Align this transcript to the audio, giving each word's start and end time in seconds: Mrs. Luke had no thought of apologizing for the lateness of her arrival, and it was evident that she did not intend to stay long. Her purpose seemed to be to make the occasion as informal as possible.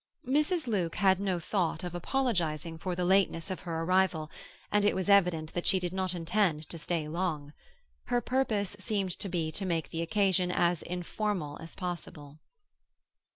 Mrs. 0.27 0.65
Luke 0.65 0.95
had 0.95 1.19
no 1.19 1.39
thought 1.39 1.83
of 1.83 1.93
apologizing 1.93 2.79
for 2.79 2.95
the 2.95 3.05
lateness 3.05 3.51
of 3.51 3.59
her 3.59 3.83
arrival, 3.83 4.31
and 4.71 4.83
it 4.83 4.95
was 4.95 5.09
evident 5.09 5.53
that 5.53 5.67
she 5.67 5.79
did 5.79 5.93
not 5.93 6.15
intend 6.15 6.67
to 6.69 6.79
stay 6.79 7.07
long. 7.07 7.53
Her 8.05 8.19
purpose 8.19 8.75
seemed 8.79 9.11
to 9.19 9.29
be 9.29 9.51
to 9.51 9.63
make 9.63 9.91
the 9.91 10.01
occasion 10.01 10.49
as 10.51 10.81
informal 10.81 11.59
as 11.61 11.75
possible. 11.75 12.39